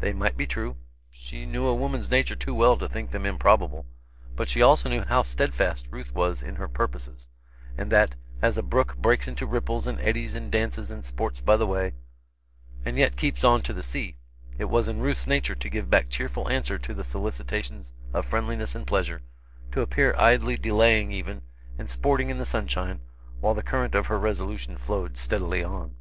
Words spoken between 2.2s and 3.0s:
too well to